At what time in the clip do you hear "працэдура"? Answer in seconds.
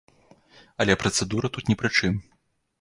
1.03-1.53